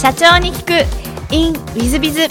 [0.00, 1.34] 社長に聞く。
[1.34, 2.26] In ウィズビズウ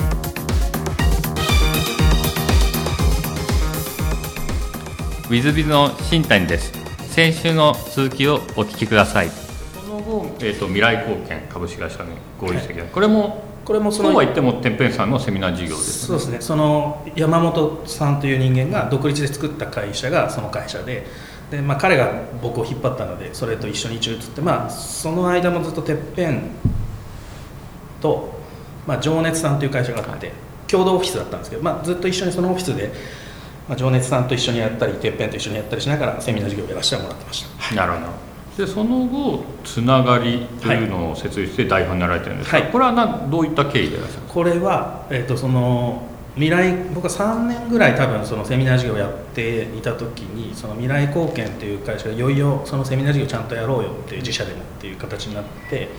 [5.32, 6.72] ィズビズの新谷です。
[7.10, 9.30] 先週の続きをお聞きください。
[9.30, 16.38] その後、えーと、未来貢献株式会社に合意したけど、はい、これもこれもそのそうは言ってもてっぺんさんのセミナー事業です、ね、そうですね。
[16.40, 21.06] その山本さんという人間が独立で作った会社がその会社で。
[21.52, 26.50] で、まあ、彼が僕を引っ張ったのでそれと一緒に一応移って、まあ、その間もずっとてっぺん
[28.02, 28.34] と、
[28.86, 30.32] まあ、情熱さんという会社があって、
[30.68, 32.92] 共同オフィスだったんですけど、まあ、ずっと一緒にそのオフィスで、
[33.68, 37.76] まあ、情熱さんと一緒にやったりてっぺんと一緒にやったりしながらセミナー授業をやらせてもらってました。
[37.76, 38.28] なるほど。
[38.58, 44.22] でその後つながりというのを設立して代表になられてるんですが、はい、これはなどういった経緯でいらっしゃる？
[44.28, 46.02] これは、えーと、その
[46.34, 55.90] 未来僕は3年ぐらい多分そのセミナー授業をやっていた時にその未来貢献という会社がいよいよそのセミナー授業ちゃんとやろうよっていう自社でもっていう形になって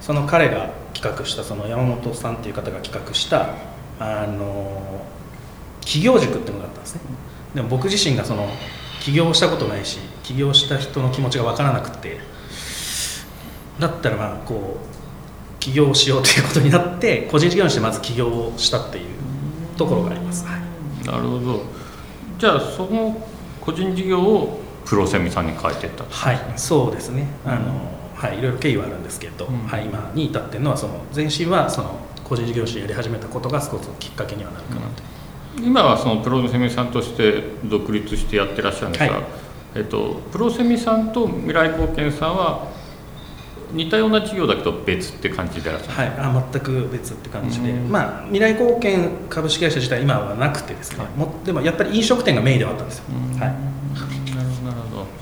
[0.00, 3.54] その彼が企画したその山本さんっていう方が企画した
[4.00, 5.04] あの
[5.80, 7.00] 企業塾っていうのがあったんですね。
[7.54, 8.48] でも僕自身がその
[9.00, 12.18] 起業したことないし起業した人の気持ちが分からなくて
[13.78, 19.04] だったらまあこう起業しようということになって個人事業主でまず起業をしたっていう
[19.76, 21.62] ところがあります、はい、なるほど。
[22.38, 23.26] じゃあその
[23.60, 27.26] 個人事業をプロセミさんに変えていったはいそうですね。
[27.44, 35.02] あの、はい、いろいろ経緯はあるんですけど、うん、はい、今に至ってるのはその前身はその個人事業主やり始めたことが少しきっかけにはなるかなと、
[35.58, 39.24] うん、今はそのプロセミさんとして独立してやってらっしゃるんですが、はい、
[39.76, 42.68] えっと、プロセミさんと未来貢献さんは
[43.72, 53.04] 似たような事業だけど別って感じでらっしゃる、はい、あ全く別って感じで、まあ、未来貢献株式会社自体今はなくてですね、はい、もでもやっぱり飲食店がメインではあったんですよ、
[53.38, 53.78] はい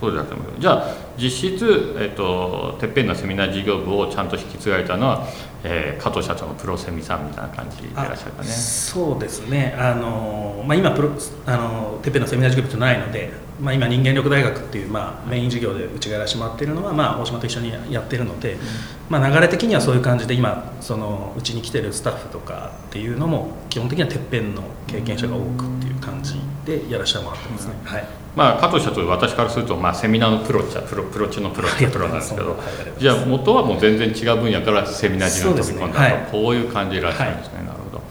[0.01, 5.27] そうだと思うじゃあ実質、えーと、てっぺんのセミナー事業部をちゃんと引き継がれたのは、
[5.65, 8.49] えー、加藤社長のプロセミさんみたいな感じでいらっしゃるかね。
[8.49, 9.75] そうですね。
[9.79, 11.11] あの、まあ、今プロ
[11.47, 18.61] あのてっぺんのセミナー事業部じゃないので、まあ、今人間力大学っていう、まあ、メイン事業でうちがやらせてもらっているのは、まあ、大島と一緒にやってるので、うん、
[19.09, 26.35] まあ、流れ的にはそういう感じで今そのうちに来てるスタッフとかっていうのも基本的にはてっぺんの経験者が多くっていう感じ
[26.65, 28.05] でやらせてもらってますね、うん、はい。
[28.37, 32.57] まあ、加藤社長私からすると、まあ、セミナーのプロっちゃプロプロ中のプロっちゃプロなんですけど
[32.99, 36.15] じゃあ元はもう全然違う分野からセミナー事業に飛び込んだと、ね。
[36.15, 38.03] はい、こういう感じらっしゃるんですね、はい、なるほど。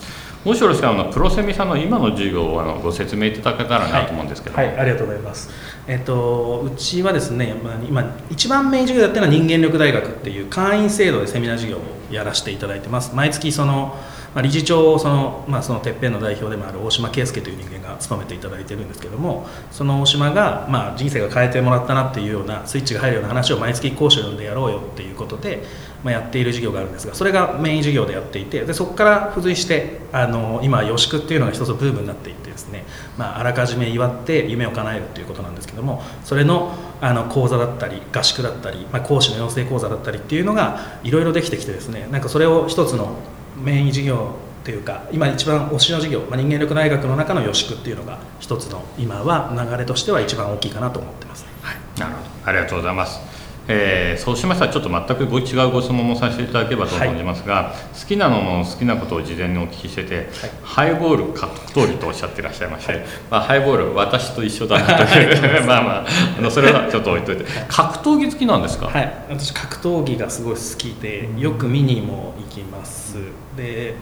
[0.45, 5.49] もしよろしければプロセミさんの今の授業をあのご説明いただけたらなと思うんですけど、はい、はい、ありがとうございます。
[5.87, 11.81] えっと、うちはですね、まあ、今一番メイン授業やってるのは人間力大学っていう会員制度でセミナー授業を
[12.11, 13.15] やらせていただいてます。
[13.15, 13.95] 毎月その
[14.35, 25.63] まあ、理事長をその,、まあ、そのてっぺんの代表でもある大島圭介という人間が務めていただいてるんですけどもその大島が、まあ、人生が変えてもらったなっていうようなスイッチが入るような話を毎月講師を呼んでやろうよっていうことで、
[26.03, 32.83] まあ、やっている事業があるんですがそれがメイン事業でやっていてでそこから付随してあの今予宿っていうのが一つブームになっていてですね、
[33.17, 43.15] まあ、あらかじめ祝って夢を叶えるっていうことなんですけどもそれのあの講座だったり合宿だったり、まあ、講師の養成講座だったりっていうのがいろいろできてきてですねなんかそれを一つの
[43.57, 52.49] メイン事業というか今一番推しの事業、まあ、人間力大学の中の予宿っていうのが一つの今は流れとしては一番大きいかなと思ってます、はい、なるほど。
[52.49, 53.19] ありがとうございます、
[53.67, 60.27] えー、そうしましたらちょっと全くご違うご質問もさせていただければと思いますが、はい、好きなのの好きなことを事前にお聞きしてて、はい、
[60.61, 66.05] ハイボール格闘技とおっしゃってらっしゃいまして、はい、まあ、ハイボール私と一緒だなという まあまあ
[66.37, 67.45] あのそれはちょっと置いといて。
[67.67, 68.87] 格闘技好きなんですか？
[68.87, 69.13] はい。
[69.29, 73.17] 私格闘技がすごい好きでよく見にも行きます。
[73.57, 73.95] で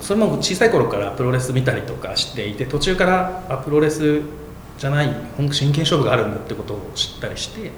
[0.00, 4.20] それも小さい頃からプロレス見たりとかしていて途中からあプロレス
[4.78, 7.72] じゃない本真剣勝負があるんだってことを知ったりして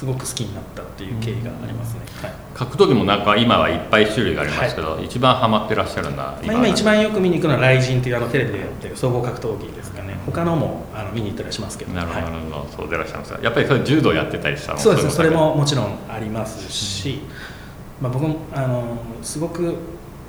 [0.00, 10.16] すごく好きになったっていう経緯がありますね、はい、格闘技もなんか今はいっぱい種類がありますけど、はい、一番ハマってらっしゃるのは今,、まあ、今一番よく見に行くのは「雷神」っていうあのテレビでやってる総合格闘技ですかね。
[10.24, 11.92] 他のもあの見に行ったりしますけど。
[11.92, 12.32] なるほど、はい、
[12.74, 15.10] そうでいらっしゃいますやっぱりそれ柔道やってたりしたそうですね。
[15.10, 17.20] それももちろんありますし、
[18.00, 19.74] まあ、僕もあのすごく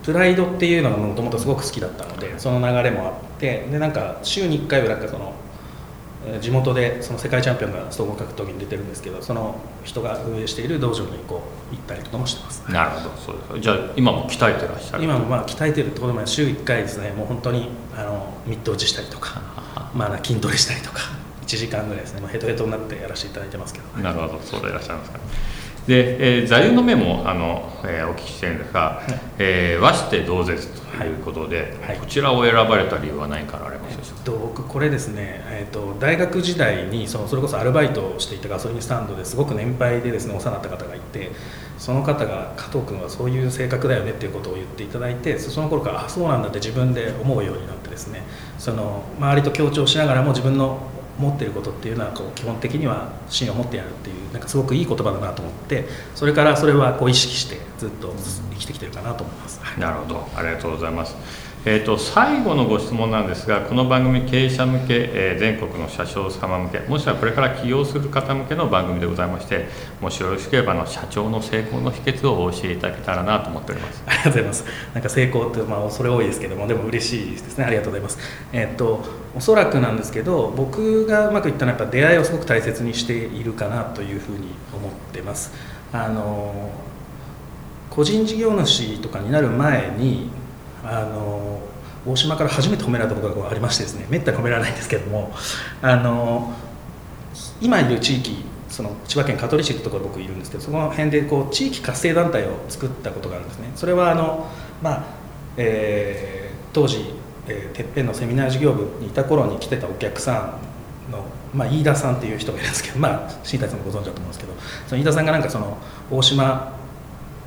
[0.04, 5.34] プライドっていうのがもともとすごく好きだったのでその流れもあってでなんか週に1回はなんかその
[6.40, 11.42] 地元でその世界チャンピオンが総合格闘技に出てるんですけどその人が運営している道場にこ
[11.72, 12.62] う行ったりとかもしてます。
[12.72, 13.16] なるほど。
[13.16, 13.60] そうです。
[13.62, 17.12] じゃあ今も鍛えてらっしゃる今もまあ鍛えてるってことも週1回ですね。
[17.12, 19.42] もう本当にあのミット打ちしたりとか
[19.96, 21.00] まあ筋トレしたりとか
[21.46, 24.40] 1時間ぐらいですね、まあ、ヘトヘトになってやらせていただいてますけど、なるほど。
[24.44, 25.24] そうでいらっしゃいますかで
[25.92, 41.32] で、えー、座右の銘もあの、えー、お聞きしてるんですが、はい、えー、和して同絶ということで、はい、こちらを選ばれた理由は何からありますでしょうか、えっと、僕これですね、えーと、大学時代にそのそれこそアルバイトをしていたガソリンスタンドですごく年配でですねお世話になった方がいて
[41.78, 48.24] その方が加藤君はそういう性格だよねっていうことを言っていただいてその頃からあそうなんだって自分で思うようになってですね
[48.58, 50.80] その周りと協調しながらも自分の
[51.22, 55.86] 持っていることっていうのはこう基本的には芯を持ってやるっていうなんかすごくいい言葉だなと思って
[56.16, 58.14] それからそれはこう意識してずっと
[58.52, 59.62] 生きてきてるかなと思います。
[59.78, 60.28] なるほど。
[60.36, 61.16] ありがとうございます。
[61.64, 69.68] えーと、最後のご質問なんですがこの番組経営者向け、えー、全国の車掌様向けもしくはこれから起業する方向けの番組でございまして
[70.02, 74.04] もしよろしければの社長の成功の秘訣をお教えいただけたらなと思っております。
[74.10, 74.66] ありがとうございます。
[74.96, 77.66] なんか成功って、まあ、恐れ多いですけどもでも嬉しいですね。
[77.66, 78.18] ありがとうございます。
[78.52, 79.04] えっ、ー、と
[79.36, 85.52] おそらくなんですけど僕がうまくいったのはやっぱ出会いをすごく大切にしているかなというふうに思ってます。
[85.94, 86.72] あの
[87.90, 90.30] 個人事業主とかになる前に
[90.84, 91.60] あの
[92.06, 95.34] 大島から初めて褒められたことがありましてですねめったに褒められないんですけども
[95.82, 96.54] あの
[97.62, 103.72] 今いる地域その千葉県香取市ってところ僕いるんですけどその辺でこう地域活性団体を作ったことがあるんですね。
[103.76, 104.50] それはあの、
[104.82, 105.06] まあ
[105.58, 107.14] えー、当時、
[107.48, 110.60] え、てっぺんのセミナー事業部にいた頃に来てたお客さ
[111.10, 114.54] んの、まあ、飯田さんっていう人がいるんですけど、まあ、新谷さんもご存知だと思うんですけど
[114.88, 115.78] その飯田さんがなんかその
[116.10, 116.74] 大島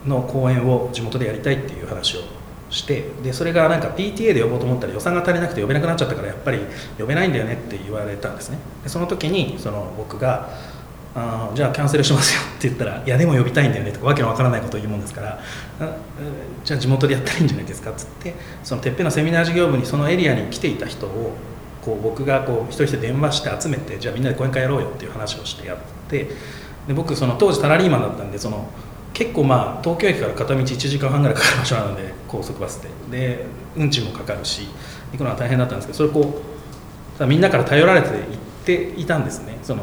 [0.06, 2.20] の公演を地元でやりたいっていう話を
[2.70, 6.58] してでそれがなんか PTA で呼ぼうと思ったら予算が足りなくて呼べなくなっちゃったからやっぱり
[6.98, 8.58] 呼べないんだよねって言われたんですね。
[8.82, 10.50] でその時にその僕が
[11.14, 15.38] あじゃあキャンセルしますよって言ったら「いやでも呼びたいんだよね」とかわけのわからないことを言うもんですから
[16.64, 18.34] じゃあ地元でやったらいいんじゃないですかっつって
[18.64, 21.32] そのてっぺんのセミナー事業部にそのエリアに来ていた人を
[21.82, 25.78] こう僕がこう一人で電話して集めてじゃあみんなで講演会やろうよっていう話をしてやっ
[26.08, 26.30] て
[26.88, 28.68] で僕その当時サラリーマンだったんでその
[29.12, 33.16] 結構まあ東京駅から片道1時間半ぐらいかかる場所なので高速バスで。
[33.16, 33.44] で
[33.76, 34.68] 運賃もかかるし
[35.12, 36.42] 行くのは大変だったんですけどそれこ
[37.20, 38.18] うみんなから頼られて行っ
[38.64, 39.58] ていたんですね。
[39.62, 39.82] その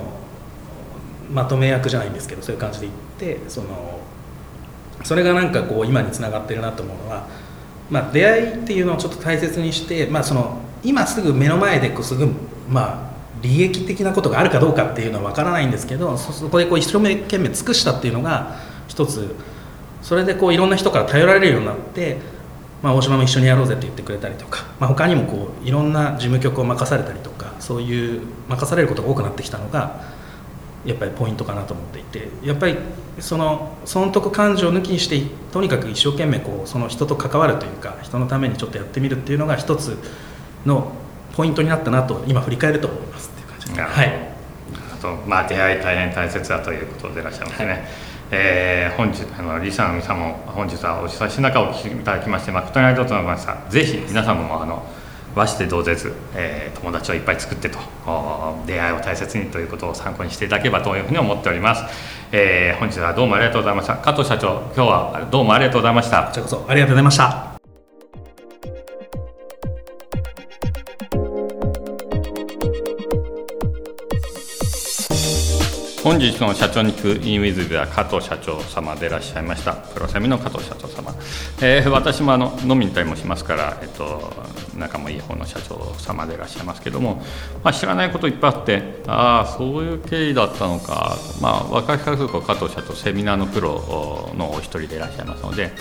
[1.33, 3.99] まとめ役じゃないんですけどそういう感じで行ってその
[5.03, 7.27] それがなんかこう今につながってるなと思うのは、
[7.89, 12.27] まあ、出会いっていうのをちょっと大切にして、まあ、その今すぐ目の前でこうすぐ
[12.69, 13.11] まあ
[13.41, 18.57] 利益的なことがあるかどうかっていうのは分からないんですけどそこでこう一生懸命尽くしたっていうのが
[18.87, 19.35] 一つ
[20.01, 22.17] それでこういろんな人から頼られるようになって、
[22.83, 30.03] まあ、大島も一緒にやろうぜって言ってくれたりとか、まあ、他にもこういろんな事務局を任されたりとかそういう任されることが多くなってきたのが
[30.85, 32.77] やっぱりポイントかなと思っていてやっぱり
[33.19, 39.97] その損得感情を抜きにしてとにかく一生懸命こうその人と関わるというか人のためにちょっとやってみるっていうのが一つ
[40.65, 40.91] の
[41.35, 43.81] ポイントになったなと今振り返ると思いますっていう感じで。
[43.81, 44.31] はい
[44.93, 47.69] あとまあ出会い大変大切だということでいらっしゃいますね。
[47.69, 47.83] はい
[48.33, 54.85] えー、本日あのリサの皆さんも本日はお久しい中お聞きいただきまして誠にありがとうございましたぜひ皆様もあの
[55.35, 57.79] 和して同絶、えー、友達をいっぱい作ってと
[58.65, 61.83] 出会いを大切にということを参考にしていただければというふうに思っております、
[62.31, 63.95] えー、本日はどうもありがとうございました。
[63.95, 66.23] 加藤社長今日はどうもありがとうございました。
[66.23, 67.51] こちらこそありがとうございました。
[76.03, 79.73] 本日の社長に聞くインウィズでは加藤社長様でいらっしゃいました。
[79.73, 81.13] プロセミの加藤社長様、
[81.61, 84.33] えー、私もあの飲みに行ったりもしますから、えっと、
[84.77, 87.21] 仲もいい方の社長様でいらっしゃいますけども、
[87.63, 95.71] まあ、知らないこといっぱいあってああそういう経緯だったのか、まあ、若いからすると加藤社長セミナーのプロのお一人でいらっしゃいますので、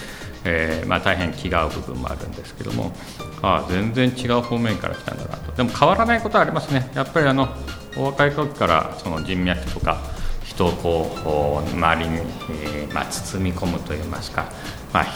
[0.45, 2.93] えー、まあ、大変気が合う部分もあるんですけども
[3.43, 5.53] ああ全然違う方面から来たんだなと。
[5.53, 6.91] でも変わらないことはありますね。
[6.95, 7.49] やっぱりあの
[7.97, 9.99] お若い時からその人脈とか
[10.45, 14.53] 人をこう周りに、えー、まあ、包み込むといいますか、
[14.93, 15.07] まあ、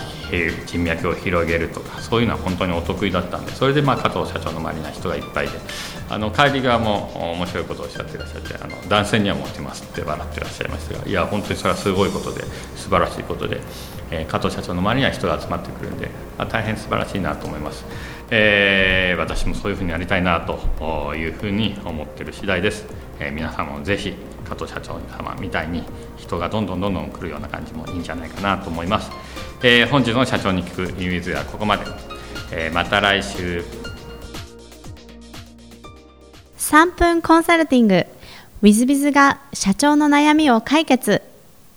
[0.66, 5.52] 人脈を広げるとかそういうのは本当にお得意だったんでそれでまあ加藤社長の周りな人がいっぱいで
[6.09, 12.45] あの帰り側も面白いことをおっしゃっていらっしゃってあの男性にはモテますって笑ってらっしゃいましたがいや本当にそれはすごいことで
[12.76, 13.61] 素晴らしいことで、
[14.11, 17.85] えー、加藤社長の周りには人が集まってくるんで、まあ、大変素晴らしいなと思います。
[18.31, 22.87] えー、私もそういうふうにやりたいなというふうに思っている次第です、
[23.21, 24.14] えー、皆さんもぜひ
[24.45, 25.85] 加藤社長様みたいに
[26.16, 29.11] 人がどんどんどんどん来るような感じもいいんじゃないかなと思います、
[29.62, 31.84] えー、本日の社長に聞くニューイズはここまで、
[32.52, 33.64] えまた来週。
[36.58, 38.06] 3分コンサルティング。
[38.62, 41.23] i z b i z が社長の悩みを解決。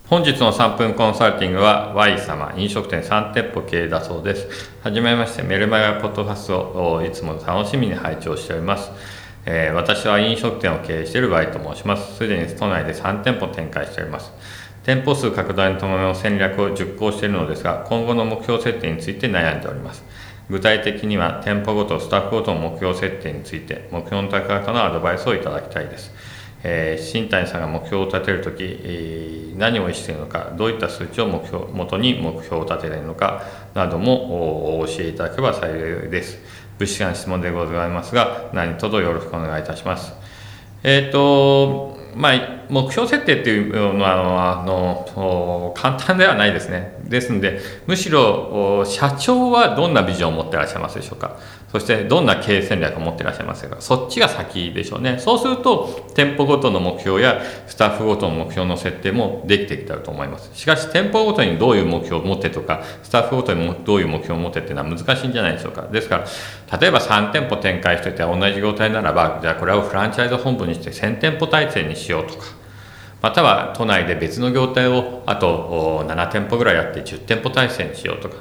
[0.09, 2.53] 本日の3分コンサルティングは Y 様。
[2.55, 4.47] 飲食店3店舗経営だそうです。
[4.81, 8.89] はじめましてメルマガポッドキャストをいつも楽しみに拝聴しております。
[9.45, 12.15] えー、私は飲食店を経営しているバイと申します。
[12.15, 14.31] すでに都内で3店舗展開しております。
[14.87, 20.01] 店舗数拡大のための戦略を熟考しているのですが、今後の目標設定について悩んでおります。
[20.49, 26.13] 具体的には、店舗ごと、スタッフごとの目標設定について、目標の高方のアドバイスをいただきたいです。
[26.63, 36.39] えー、新谷さんが目標を立てるとき、えー、何を意識するのか、どういった数値を目標元に目標を立てられるのかなどもお教えいただければ幸いです。
[36.79, 40.13] 物資間質問でございますが、何卒よろしくお願いいたします。
[40.81, 46.96] えっ、ー、と、まあ、目標設定っていうのはあの簡単ではないですね。
[47.07, 51.37] ですので、むしろ社長はどんなビジョンを持ってらっしゃいますでしょうか？
[51.71, 53.77] そしてどんな経営戦略を持ってらっしゃいますか？
[53.79, 55.17] そっちが先でしょうね。
[55.19, 60.49] そうすると、店舗ごとの目標やスタッフごとの目標の設定もできてきたと思います。
[60.53, 65.83] しかし、店舗ごとにどういう目標を持ってとか、スタッフごとにどういう目標を持ってっていうのは難しいんじゃないでしょうか。
[65.83, 66.25] ですか
[66.69, 72.56] ら、例えば3店舗展開してて同じ業態ならば、じゃあこれをフランチャイズ本部にして1000店舗体制にしようとか。
[73.21, 78.35] または都内で別の業態をあと7店舗ぐらいやって10店舗体制にしようとか、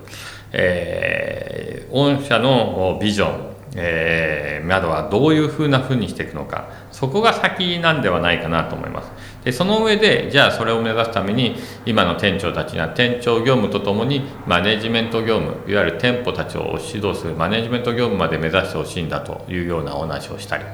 [0.52, 6.86] えー、御社のビジョン、えー、などはどういうふうなふうにしていくのか。
[6.96, 9.10] そこが先なんではないかなと思います。
[9.44, 11.54] でその上でじゃあそれを目指すために
[11.84, 20.64] 今の店長たちには店長業務とともにマネジメント業務いわゆる店舗たちを指導するマネジメント業務まで目指してほしいんだというようなお話をしたり。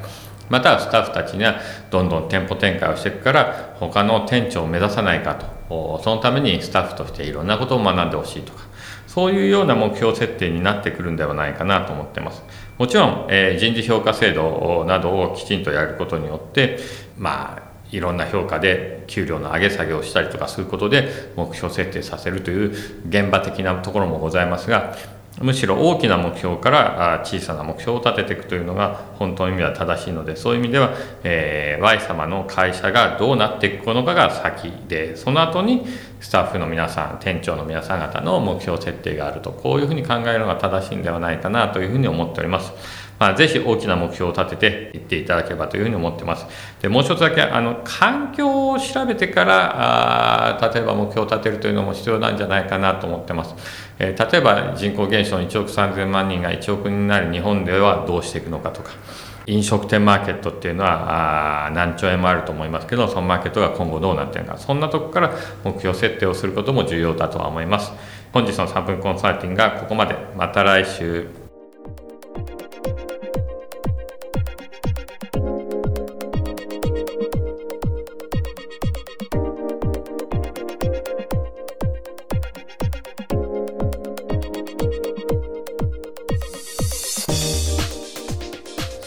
[0.52, 1.56] またスタッフたちには
[1.90, 6.00] どんどん店舗展開をしていくから他の店長を目指さないかと。
[6.04, 8.60] そのためにスタッフとしていろんなことを学んでほしいとか。
[9.06, 12.42] そういうような目標設定になってくるんではないかなと思ってます。
[12.76, 16.78] もちろん、えー、人事評価制度などをきちんとやることによって
[17.16, 22.72] まあいろんな評価で給料の上げ下げをしたりとかすることで目標設定させるという
[23.08, 24.96] 現場的なところもございますが
[25.40, 35.86] むしろ大きな目標から小さな目標を立てていくというのが本当の意味では正しいのでそういう意味では、えー、Y 様の会社がどうなっていくのかが先でその後に
[36.20, 42.72] スタッフの皆さん店長の皆さん方の目標設定があるとこういうふうに考えるのが正しいんではないかなというふうに思っております。
[43.22, 46.44] まあ、ぜひ大きな目標を立てていっていただければというふうに思ってます。
[46.80, 53.54] でもう一つだけあの環境を調べてからあ例えば目標を立てるというのも必要なんじゃないかなと思ってます。
[54.00, 58.90] えー、例えば人口減少1億3000万人が1億人になる日本ではどうしていくのかとか。
[59.46, 65.32] 飲食店マーケットっていうのはあ何兆円もあると思いますけどそのマーケットが今後どうなっているかそんなとこから
[65.64, 67.90] 目標設定をすることも重要だとは思います
[68.32, 71.41] 本日の3分コンサルティングがここまでまた来週